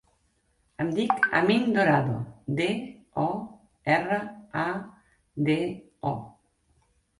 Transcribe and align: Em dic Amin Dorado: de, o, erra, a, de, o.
Em 0.85 0.87
dic 0.99 1.27
Amin 1.39 1.67
Dorado: 1.75 2.15
de, 2.61 2.67
o, 3.25 3.27
erra, 3.99 4.19
a, 4.65 4.67
de, 5.51 5.61
o. 6.17 6.19